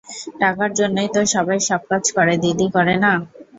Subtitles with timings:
[0.41, 3.13] টাকার জন্যই তো সবাই সব কাজ করে দিদি, করে না?